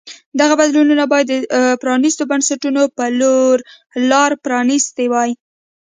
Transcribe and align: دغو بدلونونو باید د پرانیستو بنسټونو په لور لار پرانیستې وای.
دغو 0.39 0.55
بدلونونو 0.59 1.03
باید 1.13 1.27
د 1.29 1.33
پرانیستو 1.81 2.23
بنسټونو 2.31 2.81
په 2.97 3.05
لور 3.19 3.55
لار 4.09 4.31
پرانیستې 4.45 5.05
وای. 5.11 5.31